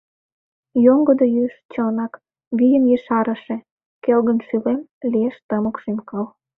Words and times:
Йоҥгыдо 0.85 1.25
юж— 1.43 1.53
чынак, 1.73 2.13
вийым 2.57 2.83
ешарыше: 2.97 3.57
Келгын 4.03 4.39
шӱлем, 4.47 4.79
лиеш 5.11 5.35
тымык 5.47 5.75
шӱм-кыл. 5.81 6.23